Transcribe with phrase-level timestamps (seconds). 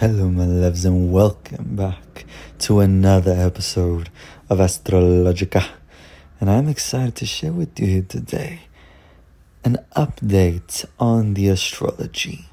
[0.00, 2.24] Hello, my loves, and welcome back
[2.58, 4.08] to another episode
[4.48, 5.62] of Astrologica.
[6.40, 8.60] And I'm excited to share with you here today
[9.62, 12.46] an update on the astrology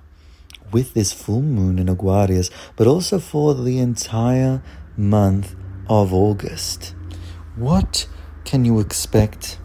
[0.74, 4.62] with this full moon in Aquarius, but also for the entire
[4.98, 5.56] month
[5.88, 6.96] of August.
[7.56, 8.10] What
[8.44, 9.58] can you expect?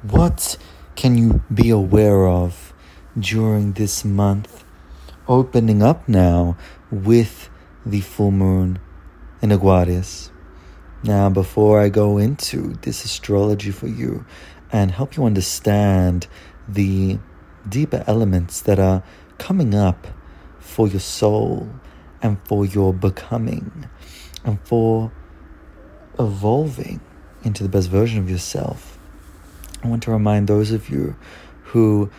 [0.00, 0.56] What
[0.96, 2.72] can you be aware of
[3.18, 4.64] during this month?
[5.28, 6.56] Opening up now
[6.90, 7.48] with
[7.84, 8.78] the full moon
[9.42, 10.30] in Aquarius.
[11.02, 14.24] Now, before I go into this astrology for you
[14.70, 16.26] and help you understand
[16.68, 17.18] the
[17.68, 19.02] deeper elements that are
[19.38, 20.06] coming up
[20.58, 21.68] for your soul
[22.22, 23.88] and for your becoming
[24.44, 25.10] and for
[26.18, 27.00] evolving
[27.42, 28.98] into the best version of yourself,
[29.82, 31.16] I want to remind those of you
[31.64, 32.10] who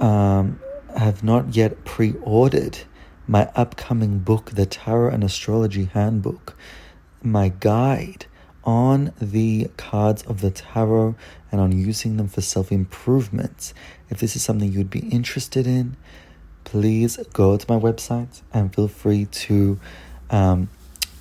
[0.00, 0.58] um,
[0.96, 2.78] have not yet pre ordered
[3.28, 6.56] my upcoming book, The Tarot and Astrology Handbook,
[7.22, 8.26] my guide
[8.64, 11.14] on the cards of the tarot
[11.50, 13.72] and on using them for self improvement.
[14.10, 15.96] If this is something you'd be interested in,
[16.64, 19.80] please go to my website and feel free to
[20.30, 20.68] um,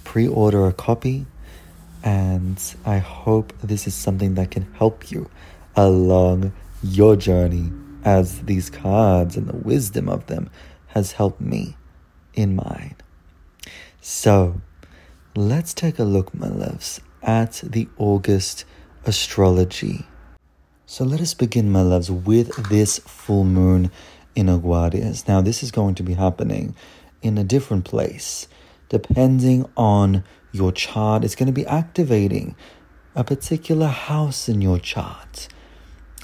[0.03, 1.25] pre order a copy.
[2.03, 5.29] And I hope this is something that can help you
[5.75, 6.53] along
[6.83, 7.71] your journey
[8.03, 10.51] as these cards and the wisdom of them
[10.89, 11.75] has helped me
[12.35, 12.95] in mind.
[14.01, 14.61] So,
[15.35, 18.65] let's take a look, my loves, at the August
[19.05, 20.05] astrology.
[20.85, 23.89] So, let us begin, my loves, with this full moon
[24.35, 25.27] in Aquarius.
[25.27, 26.75] Now, this is going to be happening
[27.21, 28.47] in a different place
[28.89, 31.23] depending on your chart.
[31.23, 32.55] It's going to be activating
[33.15, 35.47] a particular house in your chart.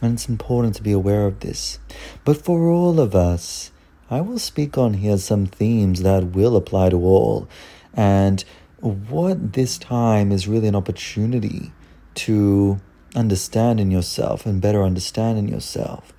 [0.01, 1.79] And it's important to be aware of this.
[2.23, 3.71] But for all of us,
[4.11, 7.47] I will speak on here some themes that will apply to all.
[7.93, 8.43] And
[8.81, 11.71] what this time is really an opportunity
[12.15, 12.81] to
[13.15, 16.11] understand in yourself and better understand in yourself.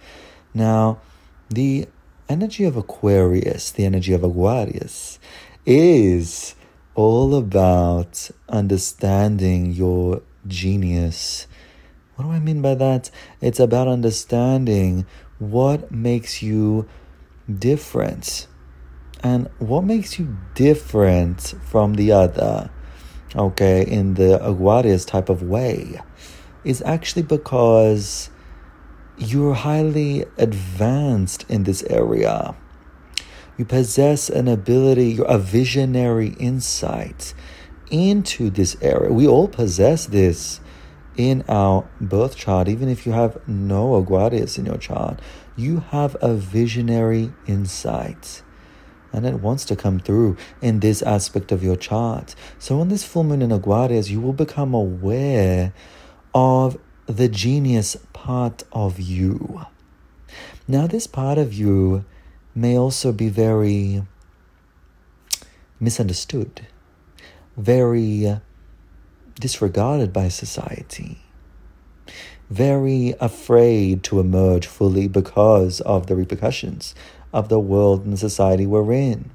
[0.54, 1.02] Now,
[1.50, 1.86] the
[2.30, 5.18] energy of Aquarius, the energy of Aquarius,
[5.66, 6.54] is
[6.94, 11.46] all about understanding your genius.
[12.16, 13.10] What do I mean by that?
[13.42, 15.04] It's about understanding
[15.38, 16.88] what makes you
[17.58, 18.46] different.
[19.22, 22.70] And what makes you different from the other,
[23.36, 26.00] okay, in the Aquarius type of way,
[26.64, 28.30] is actually because
[29.16, 32.54] you're highly advanced in this area.
[33.56, 37.34] You possess an ability, a visionary insight
[37.90, 39.12] into this area.
[39.12, 40.60] We all possess this
[41.16, 45.20] in our birth chart, even if you have no Aquarius in your chart
[45.62, 48.42] you have a visionary insight
[49.12, 52.34] and it wants to come through in this aspect of your chart.
[52.58, 55.72] So, on this full moon in Aquarius, you will become aware
[56.34, 59.66] of the genius part of you.
[60.66, 62.04] Now, this part of you
[62.54, 64.02] may also be very
[65.78, 66.66] misunderstood,
[67.56, 68.40] very
[69.38, 71.21] disregarded by society
[72.52, 76.94] very afraid to emerge fully because of the repercussions
[77.32, 79.30] of the world and the society we're in.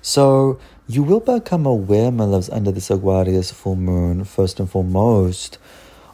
[0.00, 5.58] So you will become aware, my loves, under this Aquarius full moon, first and foremost,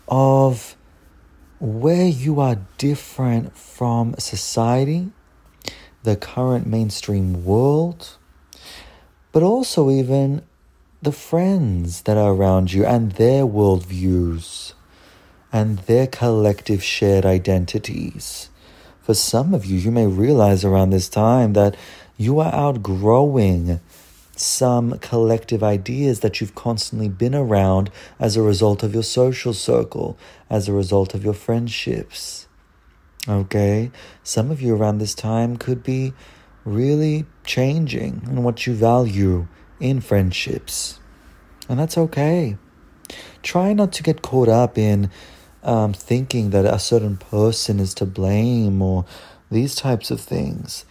[0.08, 0.74] of
[1.60, 5.10] where you are different from society,
[6.02, 8.16] the current mainstream world,
[9.32, 10.42] but also even
[11.02, 14.72] the friends that are around you and their worldviews
[15.53, 18.50] and their collective shared identities.
[19.03, 21.76] For some of you, you may realize around this time that
[22.16, 23.81] you are outgrowing
[24.37, 30.19] some collective ideas that you've constantly been around as a result of your social circle,
[30.50, 32.47] as a result of your friendships.
[33.26, 33.91] Okay?
[34.22, 36.12] Some of you around this time could be
[36.64, 39.49] really changing in what you value
[39.81, 41.00] in friendships.
[41.69, 42.56] And that's okay.
[43.43, 45.11] Try not to get caught up in
[45.62, 49.05] um, thinking that a certain person is to blame or
[49.50, 50.84] these types of things.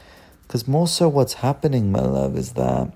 [0.44, 2.92] Because more so, what's happening, my love, is that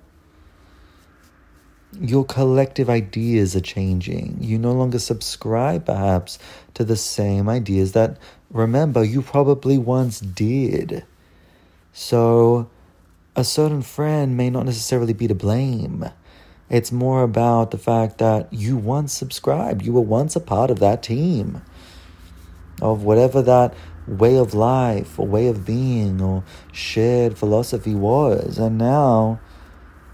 [2.00, 4.38] your collective ideas are changing.
[4.39, 6.39] You no longer subscribe, perhaps,
[6.75, 8.18] to the same ideas that,
[8.50, 11.03] remember, you probably once did.
[11.91, 12.69] So,
[13.35, 16.09] a certain friend may not necessarily be to blame.
[16.71, 20.79] It's more about the fact that you once subscribed, you were once a part of
[20.79, 21.62] that team,
[22.81, 23.75] of whatever that
[24.07, 28.57] way of life or way of being or shared philosophy was.
[28.57, 29.39] And now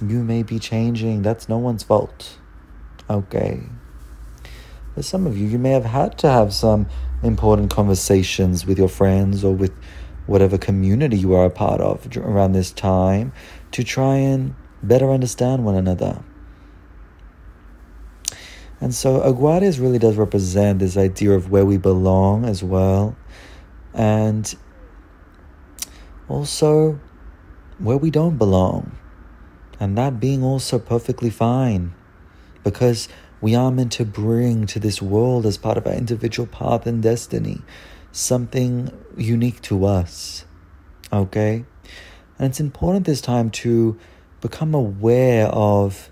[0.06, 1.24] You may be changing.
[1.24, 2.38] That's no one's fault.
[3.10, 3.64] Okay.
[4.94, 6.88] For some of you, you may have had to have some
[7.24, 9.72] important conversations with your friends or with
[10.28, 13.32] whatever community you are a part of around this time
[13.72, 16.24] to try and better understand one another.
[18.80, 23.16] And so Aquarius really does represent this idea of where we belong as well.
[23.94, 24.54] And
[26.30, 27.00] also
[27.80, 28.92] where we don't belong.
[29.80, 31.94] And that being also perfectly fine.
[32.64, 33.10] Because
[33.42, 37.02] we are meant to bring to this world as part of our individual path and
[37.02, 37.62] destiny
[38.12, 40.46] something unique to us.
[41.14, 41.66] Okay?
[42.40, 43.98] And it's important this time to
[44.42, 46.12] become aware of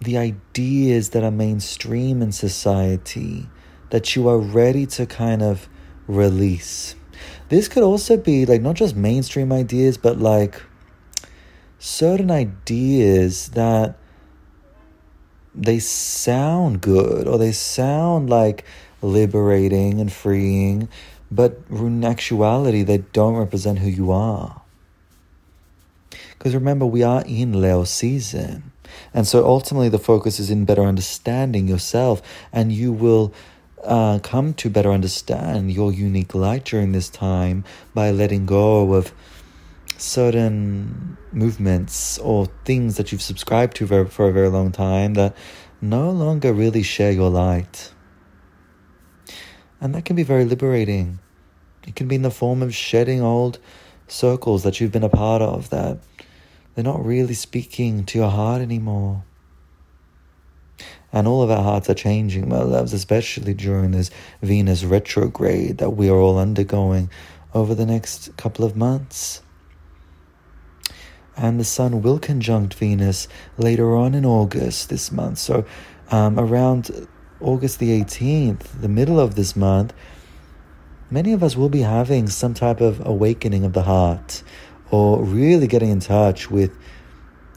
[0.00, 3.48] the ideas that are mainstream in society
[3.90, 5.68] that you are ready to kind of
[6.06, 6.94] release.
[7.48, 10.62] This could also be like not just mainstream ideas, but like
[11.78, 13.98] certain ideas that
[15.54, 18.64] they sound good or they sound like
[19.02, 20.88] liberating and freeing,
[21.30, 24.62] but in actuality, they don't represent who you are.
[26.38, 28.72] Because remember, we are in Leo season.
[29.12, 33.34] And so ultimately, the focus is in better understanding yourself, and you will
[33.84, 37.64] uh, come to better understand your unique light during this time
[37.94, 39.12] by letting go of
[39.96, 45.36] certain movements or things that you've subscribed to for, for a very long time that
[45.80, 47.92] no longer really share your light.
[49.80, 51.18] And that can be very liberating.
[51.86, 53.58] It can be in the form of shedding old
[54.08, 55.98] circles that you've been a part of that
[56.78, 59.24] they're not really speaking to your heart anymore.
[61.12, 65.96] And all of our hearts are changing, my loves, especially during this Venus retrograde that
[65.96, 67.10] we are all undergoing
[67.52, 69.42] over the next couple of months.
[71.36, 73.26] And the Sun will conjunct Venus
[73.56, 75.38] later on in August this month.
[75.38, 75.64] So,
[76.12, 77.08] um, around
[77.40, 79.92] August the 18th, the middle of this month,
[81.10, 84.44] many of us will be having some type of awakening of the heart
[84.90, 86.76] or really getting in touch with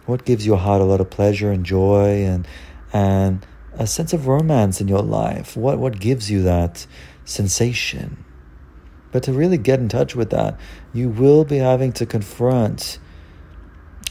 [0.06, 2.48] what gives your heart a lot of pleasure and joy and
[2.94, 5.56] and a sense of romance in your life.
[5.56, 6.86] What what gives you that
[7.26, 8.24] sensation?
[9.12, 10.60] But to really get in touch with that,
[10.94, 12.98] you will be having to confront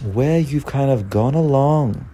[0.03, 2.09] where you've kind of gone along,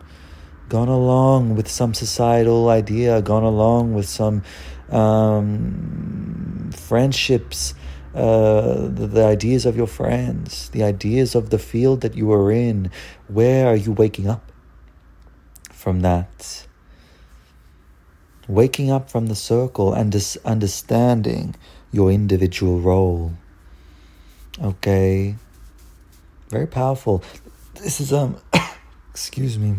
[0.69, 4.43] gone along with some societal idea, gone along with some
[4.91, 7.75] um, friendships
[8.16, 12.90] uh, the, ideas of your friends, the ideas of the field that you are in.
[13.28, 14.50] Where are you waking up
[15.70, 16.66] from that?
[18.48, 21.56] Waking up from the circle and dis- understanding
[21.92, 23.32] your individual role.
[24.62, 25.36] Okay.
[26.48, 27.22] Very powerful.
[27.74, 28.38] This is um
[29.10, 29.76] excuse me.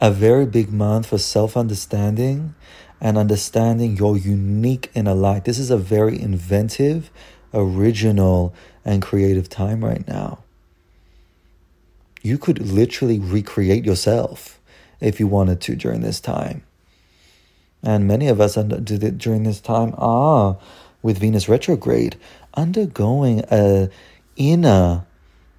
[0.00, 2.56] A very big month for self-understanding
[3.04, 5.44] and understanding your unique inner light.
[5.44, 7.10] This is a very inventive,
[7.52, 10.38] original, and creative time right now.
[12.22, 14.58] You could literally recreate yourself
[15.00, 16.62] if you wanted to during this time.
[17.82, 20.56] And many of us under, during this time are,
[21.02, 22.16] with Venus retrograde,
[22.54, 23.90] undergoing a
[24.36, 25.04] inner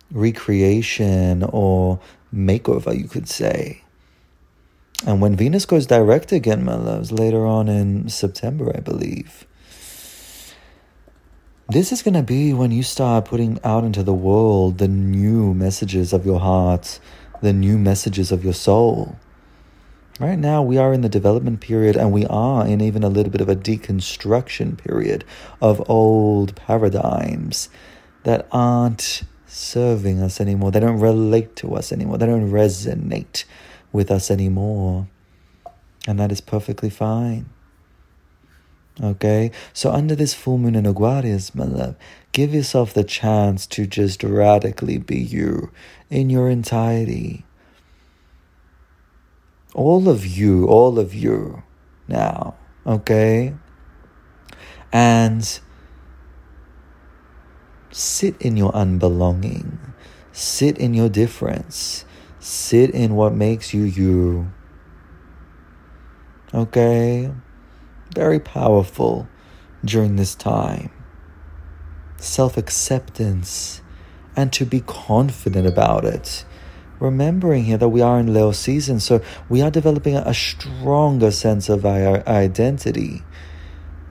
[0.10, 2.00] recreation or
[2.34, 3.84] makeover, you could say.
[5.06, 9.46] And when Venus goes direct again, my loves, later on in September, I believe,
[11.70, 15.54] this is going to be when you start putting out into the world the new
[15.54, 17.00] messages of your heart,
[17.42, 19.16] the new messages of your soul.
[20.20, 23.32] Right now, we are in the development period and we are in even a little
[23.32, 25.24] bit of a deconstruction period
[25.62, 27.70] of old paradigms
[28.24, 30.72] that aren't serving us anymore.
[30.72, 32.18] They don't relate to us anymore.
[32.18, 33.44] They don't resonate
[33.96, 35.08] with us anymore.
[36.08, 37.50] And that is perfectly fine.
[39.02, 39.52] Okay?
[39.74, 41.96] So, under this full moon in Aquarius, my love,
[42.32, 45.72] give yourself the chance to just radically be you
[46.10, 47.46] in your entirety.
[49.74, 51.64] All of you, all of you
[52.08, 52.56] now.
[52.86, 53.54] Okay?
[54.94, 55.60] And
[57.92, 59.78] sit in your unbelonging,
[60.32, 62.06] sit in your difference
[62.46, 64.52] Sit in what makes you you.
[66.54, 67.34] Okay?
[68.14, 69.28] Very powerful
[69.84, 70.92] during this time.
[72.18, 73.82] Self acceptance
[74.36, 76.46] and to be confident about it.
[77.00, 81.68] Remembering here that we are in Leo season, so we are developing a stronger sense
[81.68, 83.24] of our identity.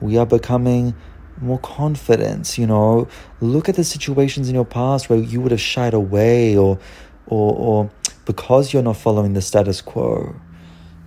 [0.01, 0.93] We are becoming
[1.39, 3.07] more confident, you know.
[3.39, 6.79] Look at the situations in your past where you would have shied away or
[7.27, 7.91] or, or
[8.25, 10.35] because you're not following the status quo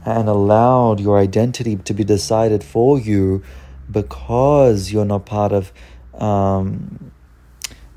[0.05, 3.43] and allowed your identity to be decided for you
[3.91, 5.73] because you're not part of
[6.15, 7.13] um,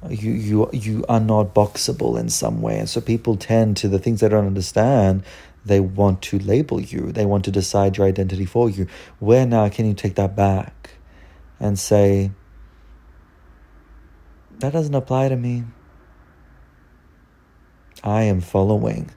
[0.09, 2.79] you you you are not boxable in some way.
[2.79, 5.23] And so people tend to the things they don't understand
[5.63, 7.11] they want to label you.
[7.11, 8.87] They want to decide your identity for you.
[9.19, 10.91] Where now can you take that back
[11.59, 12.31] and say
[14.59, 15.65] that doesn't apply to me
[18.03, 19.09] i am following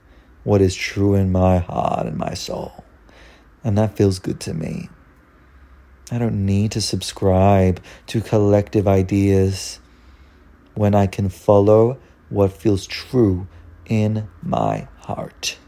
[0.45, 2.85] what is true in my heart and my soul
[3.63, 4.89] and that feels good to me
[6.11, 9.81] i don't need to subscribe to collective ideas
[10.75, 11.99] when I can follow
[12.29, 13.47] what feels true
[13.87, 15.59] in my heart.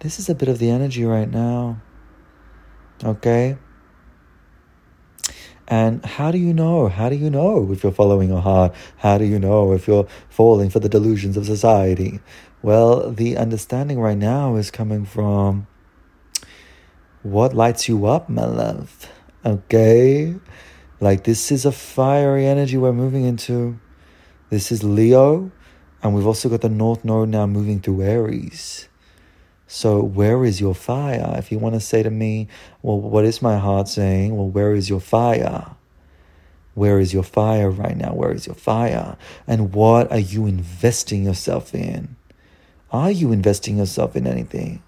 [0.00, 1.80] This is a bit of the energy right now.
[3.04, 3.56] Okay?
[5.70, 6.88] And how do you know?
[6.88, 8.74] How do you know if you're following your heart?
[8.98, 12.18] How do you know if you're falling for the delusions of society?
[12.60, 15.68] Well, the understanding right now is coming from
[17.22, 19.08] what lights you up, my love.
[19.46, 20.34] Okay?
[20.98, 23.78] Like this is a fiery energy we're moving into.
[24.50, 25.52] This is Leo,
[26.02, 28.89] and we've also got the North Node now moving through Aries.
[29.72, 31.36] So, where is your fire?
[31.38, 32.48] If you want to say to me,
[32.82, 34.36] well, what is my heart saying?
[34.36, 35.76] Well, where is your fire?
[36.74, 38.12] Where is your fire right now?
[38.12, 39.16] Where is your fire?
[39.46, 42.16] And what are you investing yourself in?
[42.90, 44.82] Are you investing yourself in anything?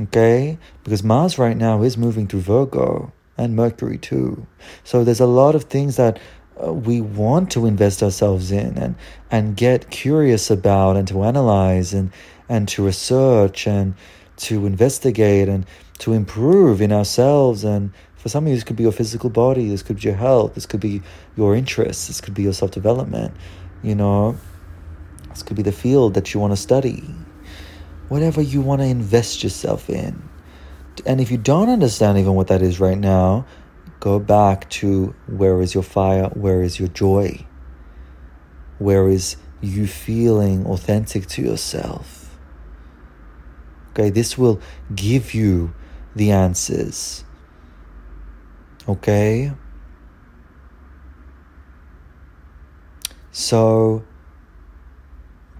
[0.00, 0.58] Okay?
[0.82, 4.44] Because Mars right now is moving through Virgo and Mercury too.
[4.82, 6.18] So there's a lot of things that
[6.60, 8.96] uh, we want to invest ourselves in and
[9.30, 12.10] and get curious about and to analyze and
[12.48, 13.94] and to research and
[14.36, 15.66] to investigate and
[15.98, 19.68] to improve in ourselves and for some of you this could be your physical body
[19.68, 21.02] this could be your health this could be
[21.36, 23.34] your interests this could be your self-development
[23.82, 24.36] you know
[25.30, 27.02] this could be the field that you want to study
[28.08, 30.28] whatever you want to invest yourself in
[31.06, 33.46] and if you don't understand even what that is right now,
[34.00, 36.28] go back to where is your fire?
[36.28, 37.44] Where is your joy?
[38.78, 42.17] Where is you feeling authentic to yourself?
[43.98, 44.60] Okay, this will
[44.94, 45.74] give you
[46.14, 47.24] the answers.
[48.88, 49.52] Okay?
[53.32, 54.04] So,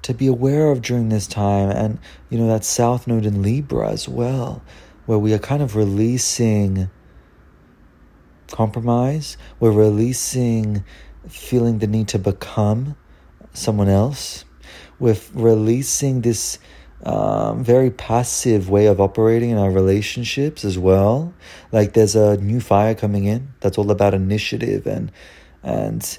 [0.02, 1.98] to be aware of during this time, and
[2.30, 4.62] you know, that South Node in Libra as well
[5.06, 6.90] where we are kind of releasing
[8.50, 10.84] compromise, we're releasing
[11.28, 12.94] feeling the need to become
[13.54, 14.44] someone else,
[14.98, 16.58] we're releasing this
[17.04, 21.32] um, very passive way of operating in our relationships as well.
[21.72, 25.12] Like there's a new fire coming in that's all about initiative and
[25.62, 26.18] and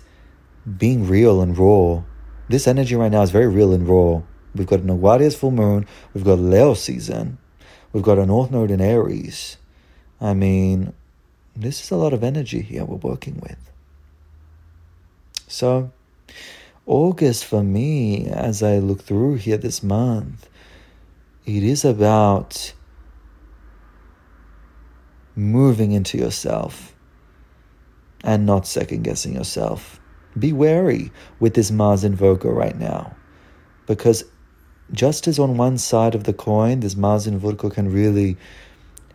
[0.78, 2.04] being real and raw.
[2.48, 4.22] This energy right now is very real and raw.
[4.56, 7.38] We've got an Aquarius full moon, we've got Leo season,
[7.92, 9.58] We've got a North Node in Aries.
[10.22, 10.94] I mean,
[11.56, 13.58] this is a lot of energy here we're working with.
[15.48, 15.92] So,
[16.86, 20.48] August for me, as I look through here this month,
[21.58, 22.74] it is about
[25.36, 26.94] moving into yourself
[28.24, 30.00] and not second guessing yourself.
[30.38, 33.16] Be wary with this Mars in Virgo right now
[33.88, 34.26] because
[34.92, 38.38] just as on one side of the coin, this Mars in Virgo can really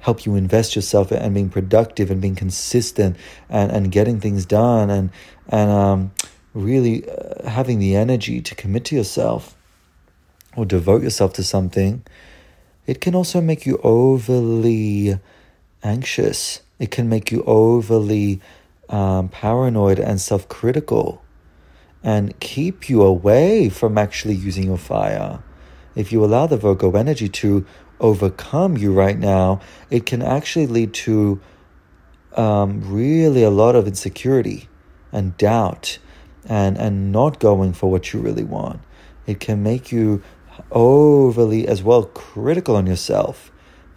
[0.01, 3.17] help you invest yourself and being productive and being consistent
[3.49, 5.11] and, and getting things done and
[5.49, 6.13] and um,
[6.53, 9.54] really uh, having the energy to commit to yourself
[10.57, 12.05] or devote yourself to something,
[12.87, 15.19] it can also make you overly
[15.83, 16.63] anxious.
[16.79, 18.41] It can make you overly
[18.89, 21.23] um, paranoid and self critical
[22.03, 25.43] and keep you away from actually using your fire
[25.95, 27.65] if you allow the Virgo energy to
[28.01, 31.41] overcome you right now, it can actually lead to
[32.35, 34.69] um, really a lot of insecurity
[35.13, 35.99] and doubt
[36.47, 38.81] and, and not going for what you really want.
[39.27, 40.23] It can make you
[40.71, 43.51] overly, as well, critical on yourself.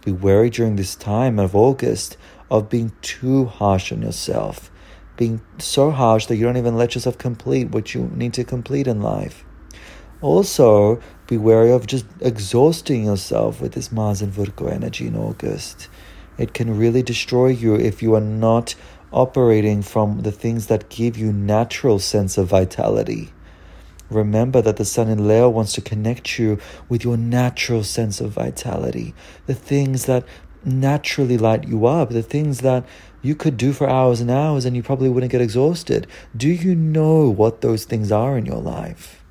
[0.04, 2.16] Be wary during this time of August
[2.50, 4.70] of being too harsh on yourself,
[5.16, 8.86] being so harsh that you don't even let yourself complete what you need to complete
[8.86, 9.44] in life.
[10.20, 15.88] Also, be wary of just exhausting yourself with this Mars and Virgo energy in August.
[16.38, 18.74] It can really destroy you if you are not
[19.12, 23.32] operating from the things that give you natural sense of vitality.
[24.10, 28.32] Remember that the Sun in Leo wants to connect you with your natural sense of
[28.32, 29.14] vitality,
[29.46, 30.24] the things that
[30.64, 32.84] naturally light you up, the things that
[33.22, 36.06] you could do for hours and hours and you probably wouldn't get exhausted.
[36.36, 39.24] Do you know what those things are in your life?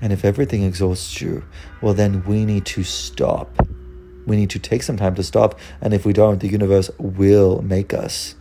[0.00, 1.44] And if everything exhausts you,
[1.82, 3.50] well, then we need to stop.
[4.26, 5.58] We need to take some time to stop.
[5.80, 8.36] And if we don't, the universe will make us.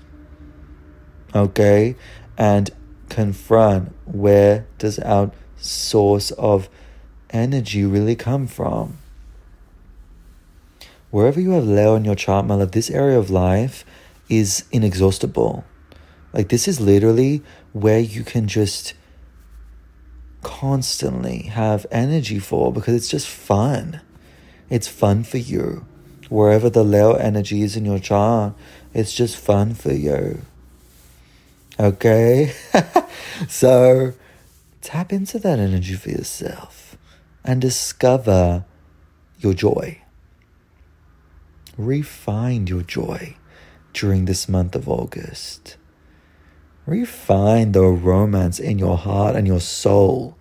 [1.33, 1.95] Okay?
[2.37, 2.69] And
[3.09, 6.69] confront where does our source of
[7.29, 8.97] energy really come from?
[11.09, 13.85] Wherever you have Leo in your chart, my love, this area of life
[14.29, 15.63] is inexhaustible.
[16.33, 18.93] Like, this is literally where you can just
[20.43, 24.01] constantly have energy for because it's just fun.
[24.69, 25.85] It's fun for you.
[26.29, 28.53] Wherever the Leo energy is in your chart,
[28.93, 30.41] it's just fun for you.
[31.79, 32.53] Okay?
[33.47, 34.13] so
[34.81, 36.97] tap into that energy for yourself
[37.43, 38.65] and discover
[39.39, 40.01] your joy.
[41.77, 43.35] Refine your joy
[43.93, 45.77] during this month of August.
[46.85, 50.37] Refine the romance in your heart and your soul,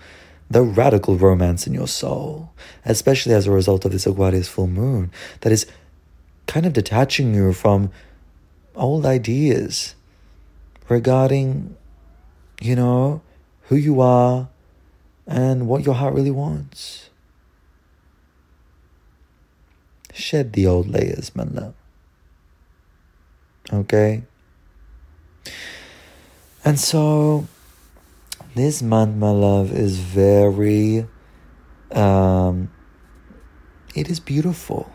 [0.48, 2.52] the radical romance in your soul,
[2.84, 5.66] especially as a result of this Aquarius full moon that is
[6.46, 7.90] kind of detaching you from
[8.74, 9.96] old ideas
[10.88, 11.76] regarding,
[12.60, 13.22] you know,
[13.62, 14.48] who you are
[15.26, 17.10] and what your heart really wants.
[20.12, 21.74] Shed the old layers, my love.
[23.72, 24.22] Okay?
[26.64, 27.46] And so
[28.54, 31.06] this month, my love, is very,
[31.92, 32.70] um,
[33.94, 34.90] it is beautiful.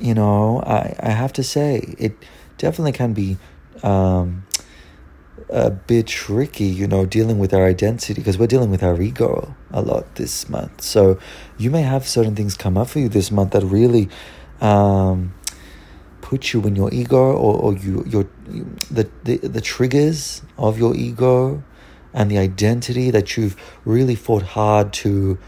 [0.00, 2.16] You know, I, I have to say, it
[2.58, 3.38] definitely can be
[3.82, 4.44] um,
[5.48, 9.54] a bit tricky, you know, dealing with our identity because we're dealing with our ego
[9.70, 10.80] a lot this month.
[10.80, 11.18] So
[11.56, 14.08] you may have certain things come up for you this month that really
[14.60, 15.34] um,
[16.20, 18.26] put you in your ego or, or you your
[18.90, 21.62] the, the the triggers of your ego
[22.12, 25.38] and the identity that you've really fought hard to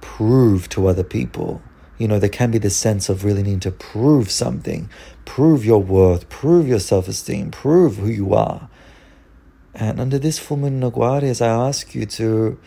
[0.00, 1.60] prove to other people.
[1.98, 4.88] You know, there can be this sense of really needing to prove something,
[5.24, 8.69] prove your worth, prove your self esteem, prove who you are.
[9.74, 12.58] And under this full moon in Aquarius, I ask you to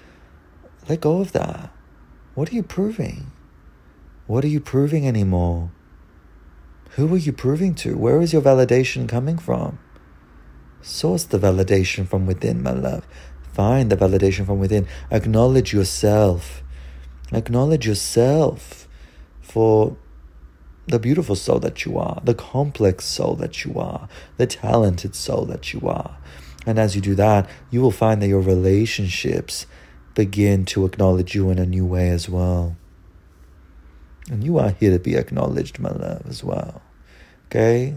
[0.88, 1.72] let go of that.
[2.36, 3.32] What are you proving?
[4.28, 5.72] What are you proving anymore?
[6.92, 7.98] Who are you proving to?
[7.98, 9.80] Where is your validation coming from?
[10.82, 13.06] Source the validation from within, my love.
[13.54, 14.88] Find the validation from within.
[15.12, 16.64] Acknowledge yourself.
[17.32, 18.88] Acknowledge yourself
[19.42, 19.98] for
[20.88, 25.46] the beautiful soul that you are, the complex soul that you are, the talented soul
[25.46, 26.18] that you are.
[26.66, 29.66] And as you do that, you will find that your relationships
[30.16, 32.76] begin to acknowledge you in a new way as well.
[34.30, 36.82] And you are here to be acknowledged, my love, as well.
[37.48, 37.96] Okay?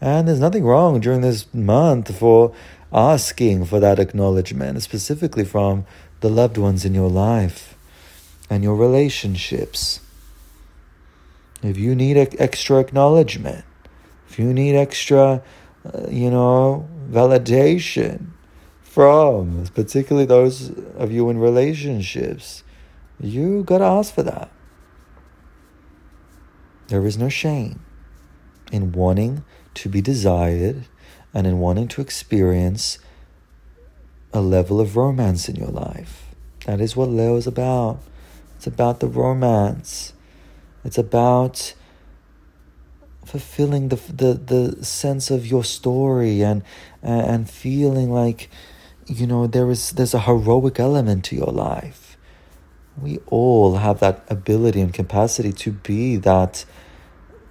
[0.00, 2.54] And there's nothing wrong during this month for
[2.92, 5.86] asking for that acknowledgement, specifically from
[6.20, 7.76] the loved ones in your life
[8.50, 10.00] and your relationships.
[11.62, 13.64] If you need extra acknowledgement,
[14.28, 15.42] if you need extra,
[15.84, 18.32] uh, you know, validation
[18.82, 22.62] from, particularly those of you in relationships,
[23.20, 24.50] you got to ask for that.
[26.88, 27.84] There is no shame
[28.70, 30.84] in wanting to be desired
[31.32, 32.98] and in wanting to experience
[34.32, 36.34] a level of romance in your life.
[36.66, 38.00] That is what Leo is about.
[38.56, 40.12] It's about the romance.
[40.84, 41.74] It's about
[43.32, 46.62] fulfilling the the the sense of your story and
[47.02, 48.50] and feeling like
[49.06, 52.18] you know there is there's a heroic element to your life.
[53.00, 56.66] We all have that ability and capacity to be that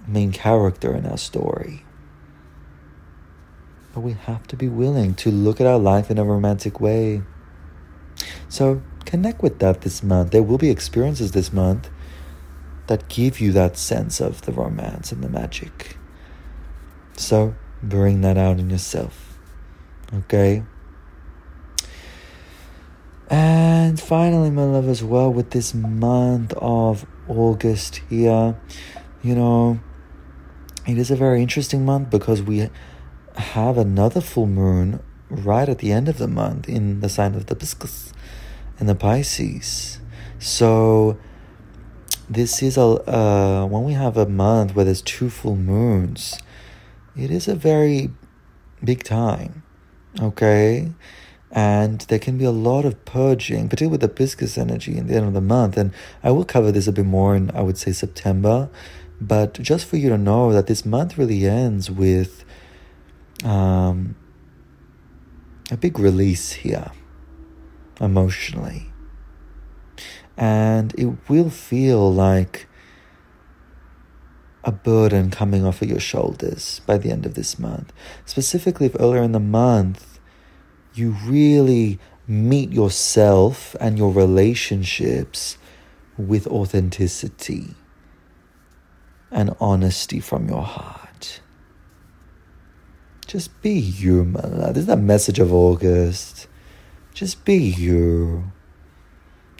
[0.06, 1.84] main character in our story.
[3.92, 7.22] But we have to be willing to look at our life in a romantic way.
[8.48, 10.30] So connect with that this month.
[10.30, 11.90] There will be experiences this month
[12.86, 15.96] that give you that sense of the romance and the magic.
[17.16, 19.38] So bring that out in yourself.
[20.12, 20.64] Okay?
[23.28, 28.60] And finally, my love, as well, with this month of August here,
[29.22, 29.80] you know,
[30.86, 32.68] it is a very interesting month because we
[33.36, 37.46] have another full moon right at the end of the month in the sign of
[37.46, 38.12] the Pisces
[38.78, 40.00] in the Pisces.
[40.38, 41.16] So
[42.34, 46.38] this is a uh, when we have a month where there's two full moons,
[47.16, 48.10] it is a very
[48.82, 49.62] big time.
[50.20, 50.92] Okay.
[51.54, 55.16] And there can be a lot of purging, particularly with the Pisces energy in the
[55.16, 55.76] end of the month.
[55.76, 55.92] And
[56.22, 58.70] I will cover this a bit more in, I would say, September
[59.22, 62.44] but just for you to know that this month really ends with
[63.44, 64.16] um,
[65.70, 66.90] a big release here,
[68.00, 68.91] emotionally.
[70.36, 72.66] And it will feel like
[74.64, 77.92] a burden coming off of your shoulders by the end of this month.
[78.24, 80.12] Specifically, if earlier in the month
[80.94, 85.58] you really meet yourself and your relationships
[86.16, 87.74] with authenticity
[89.30, 91.40] and honesty from your heart.
[93.26, 94.74] Just be you, my love.
[94.74, 96.46] This is the message of August.
[97.14, 98.52] Just be you.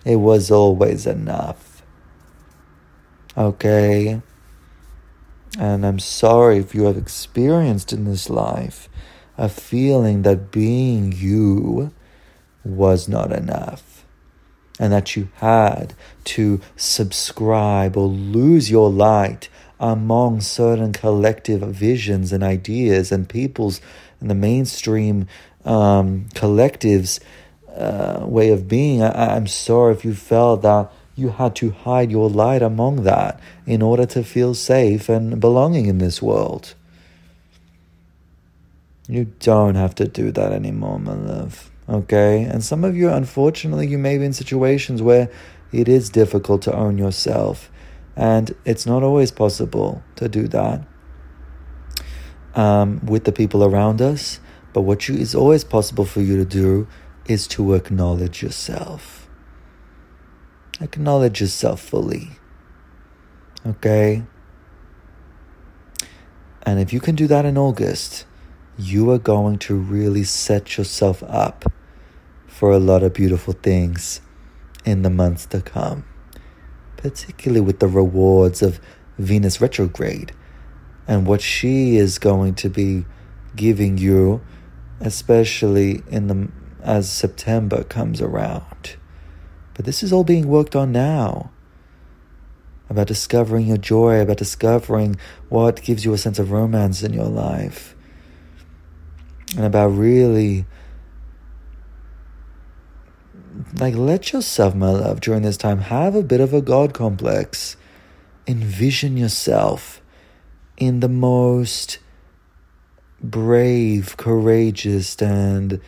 [0.04, 1.82] It was always enough.
[3.36, 4.20] Okay?
[5.58, 8.88] And I'm sorry if you have experienced in this life
[9.36, 11.92] a feeling that being you
[12.64, 14.04] was not enough
[14.78, 22.42] and that you had to subscribe or lose your light among certain collective visions and
[22.42, 23.80] ideas and people's
[24.20, 25.26] in the mainstream
[25.64, 27.18] um, collectives
[27.74, 29.02] uh, way of being.
[29.02, 33.38] I, I'm sorry if you felt that you had to hide your light among that
[33.66, 36.74] in order to feel safe and belonging in this world.
[39.08, 41.70] You don't have to do that anymore, my love.
[41.88, 42.44] Okay?
[42.44, 45.30] And some of you, unfortunately, you may be in situations where
[45.72, 47.70] it is difficult to own yourself.
[48.16, 50.82] And it's not always possible to do that
[52.54, 54.38] um, with the people around us.
[54.72, 56.86] But what you, is always possible for you to do
[57.26, 59.22] is to acknowledge yourself
[60.82, 62.32] Acknowledge yourself fully.
[63.64, 64.24] Okay?
[66.62, 68.26] And if you can do that in August,
[68.76, 71.72] you are going to really set yourself up
[72.48, 74.20] for a lot of beautiful things
[74.84, 76.04] in the months to come,
[76.96, 78.80] particularly with the rewards of
[79.18, 80.32] Venus retrograde
[81.06, 83.04] and what she is going to be
[83.54, 84.40] giving you,
[85.00, 86.48] especially in the
[86.82, 88.96] as September comes around.
[89.74, 91.50] But this is all being worked on now.
[92.90, 95.16] About discovering your joy, about discovering
[95.48, 97.96] what gives you a sense of romance in your life.
[99.56, 100.66] And about really,
[103.78, 107.76] like, let yourself, my love, during this time, have a bit of a God complex.
[108.46, 110.02] Envision yourself
[110.76, 111.98] in the most
[113.22, 115.80] brave, courageous, and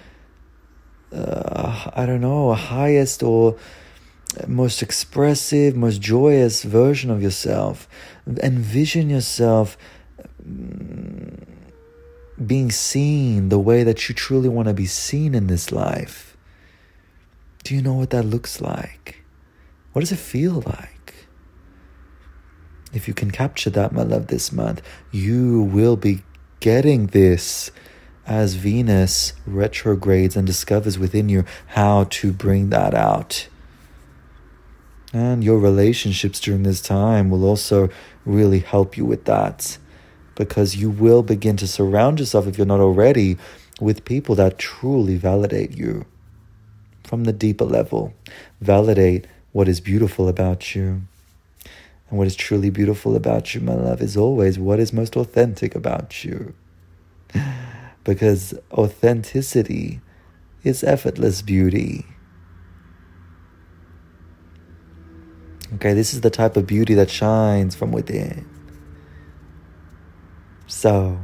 [1.15, 3.57] uh, I don't know, highest or
[4.49, 7.89] most expressive, most joyous version of yourself.
[8.43, 9.77] Envision yourself
[10.43, 11.47] mm,
[12.45, 16.37] being seen the way that you truly want to be seen in this life.
[17.63, 19.23] Do you know what that looks like?
[19.93, 21.15] What does it feel like?
[22.93, 26.23] If you can capture that, my love, this month, you will be
[26.61, 27.71] getting this
[28.27, 33.49] as Venus retrogrades and discovers within you how to bring that out.
[35.13, 37.89] And your relationships during this time will also
[38.25, 39.79] really help you with that
[40.35, 43.37] because you will begin to surround yourself, if you're not already,
[43.81, 46.05] with people that truly validate you
[47.05, 48.13] from the deeper level.
[48.61, 51.03] Validate what is beautiful about you.
[52.11, 55.77] And what is truly beautiful about you, my love, is always what is most authentic
[55.77, 56.55] about you
[58.05, 60.01] because authenticity
[60.63, 62.07] is effortless beauty.
[65.75, 68.49] Okay, this is the type of beauty that shines from within.
[70.67, 71.19] So,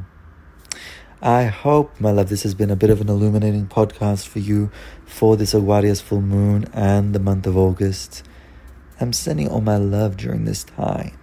[1.23, 4.71] I hope, my love, this has been a bit of an illuminating podcast for you
[5.05, 8.23] for this Aquarius full moon and the month of August.
[8.99, 11.19] I'm sending all my love during this time.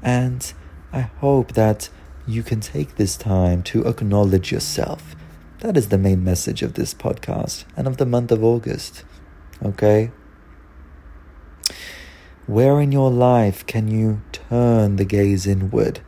[0.00, 0.52] And
[0.92, 1.88] I hope that
[2.32, 5.14] you can take this time to acknowledge yourself.
[5.60, 9.04] That is the main message of this podcast and of the month of August.
[9.62, 10.10] Okay?
[12.46, 16.00] Where in your life can you turn the gaze inward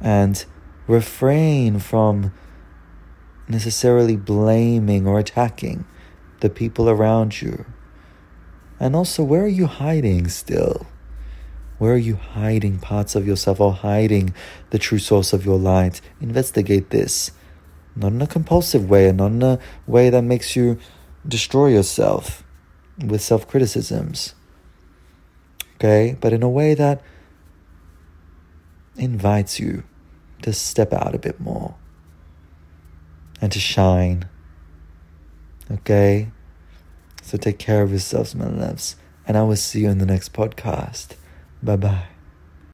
[0.00, 0.44] and
[0.86, 2.32] refrain from
[3.46, 5.84] necessarily blaming or attacking
[6.40, 7.66] the people around you?
[8.80, 10.86] And also, where are you hiding still?
[11.78, 14.34] Where are you hiding parts of yourself or hiding
[14.70, 16.00] the true source of your light?
[16.20, 17.30] Investigate this.
[17.94, 20.78] Not in a compulsive way and not in a way that makes you
[21.26, 22.44] destroy yourself
[23.04, 24.34] with self criticisms.
[25.76, 26.16] Okay?
[26.20, 27.00] But in a way that
[28.96, 29.84] invites you
[30.42, 31.76] to step out a bit more
[33.40, 34.28] and to shine.
[35.70, 36.30] Okay?
[37.22, 38.96] So take care of yourselves, my loves.
[39.26, 41.14] And I will see you in the next podcast.
[41.64, 42.17] 拜拜。